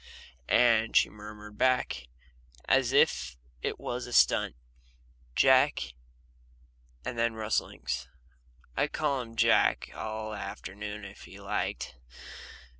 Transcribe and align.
And 0.49 0.95
she 0.97 1.11
murmured 1.11 1.59
back, 1.59 2.07
as 2.67 2.91
if 2.91 3.37
it 3.61 3.79
was 3.79 4.07
a 4.07 4.13
stunt, 4.13 4.55
"Jack" 5.35 5.93
and 7.05 7.19
then 7.19 7.35
rustlings. 7.35 8.07
I'd 8.75 8.93
call 8.93 9.21
him 9.21 9.35
Jack 9.35 9.91
all 9.93 10.31
the 10.31 10.37
afternoon 10.37 11.05
if 11.05 11.25
he 11.25 11.39
liked. 11.39 11.97